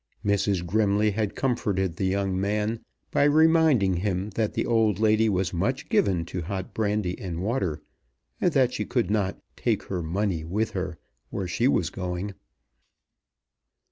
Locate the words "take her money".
9.55-10.43